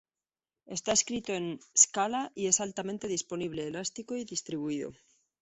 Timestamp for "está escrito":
0.65-1.31